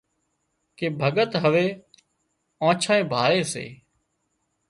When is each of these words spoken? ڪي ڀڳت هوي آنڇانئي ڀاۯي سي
ڪي 0.77 0.87
ڀڳت 0.99 1.31
هوي 1.43 1.67
آنڇانئي 2.67 3.01
ڀاۯي 3.11 3.41
سي 3.51 3.65